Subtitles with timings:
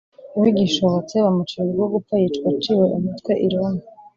[0.41, 3.81] bigishobotse, bamucira urwo gupfa yicwa aciwe umutwe i roma